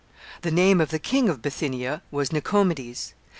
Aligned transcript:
The 0.41 0.49
name 0.49 0.81
of 0.81 0.89
the 0.89 0.97
king 0.97 1.29
of 1.29 1.43
Bithynia 1.43 2.01
was 2.09 2.31
Nicomedes. 2.31 3.13